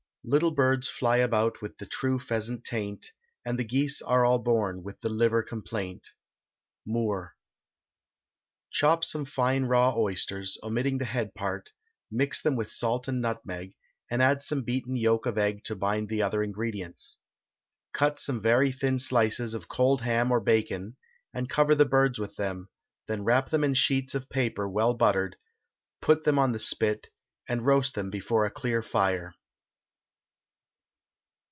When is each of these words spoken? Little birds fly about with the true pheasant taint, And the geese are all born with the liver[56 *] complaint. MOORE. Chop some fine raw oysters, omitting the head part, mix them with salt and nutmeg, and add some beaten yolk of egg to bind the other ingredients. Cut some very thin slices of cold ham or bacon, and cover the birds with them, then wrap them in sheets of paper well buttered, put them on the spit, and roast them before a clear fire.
Little 0.23 0.51
birds 0.51 0.87
fly 0.87 1.17
about 1.17 1.63
with 1.63 1.79
the 1.79 1.87
true 1.87 2.19
pheasant 2.19 2.63
taint, 2.63 3.09
And 3.43 3.57
the 3.57 3.63
geese 3.63 4.03
are 4.03 4.23
all 4.23 4.37
born 4.37 4.83
with 4.83 5.01
the 5.01 5.09
liver[56 5.09 5.47
*] 5.47 5.47
complaint. 5.49 6.09
MOORE. 6.85 7.35
Chop 8.69 9.03
some 9.03 9.25
fine 9.25 9.63
raw 9.63 9.95
oysters, 9.97 10.59
omitting 10.61 10.99
the 10.99 11.05
head 11.05 11.33
part, 11.33 11.71
mix 12.11 12.39
them 12.39 12.55
with 12.55 12.69
salt 12.71 13.07
and 13.07 13.19
nutmeg, 13.19 13.75
and 14.11 14.21
add 14.21 14.43
some 14.43 14.61
beaten 14.61 14.95
yolk 14.95 15.25
of 15.25 15.39
egg 15.39 15.63
to 15.63 15.75
bind 15.75 16.07
the 16.07 16.21
other 16.21 16.43
ingredients. 16.43 17.17
Cut 17.91 18.19
some 18.19 18.43
very 18.43 18.71
thin 18.71 18.99
slices 18.99 19.55
of 19.55 19.67
cold 19.69 20.01
ham 20.01 20.31
or 20.31 20.39
bacon, 20.39 20.97
and 21.33 21.49
cover 21.49 21.73
the 21.73 21.83
birds 21.85 22.19
with 22.19 22.35
them, 22.35 22.69
then 23.07 23.23
wrap 23.23 23.49
them 23.49 23.63
in 23.63 23.73
sheets 23.73 24.13
of 24.13 24.29
paper 24.29 24.69
well 24.69 24.93
buttered, 24.93 25.35
put 25.99 26.25
them 26.25 26.37
on 26.37 26.51
the 26.51 26.59
spit, 26.59 27.09
and 27.49 27.65
roast 27.65 27.95
them 27.95 28.11
before 28.11 28.45
a 28.45 28.51
clear 28.51 28.83
fire. 28.83 29.33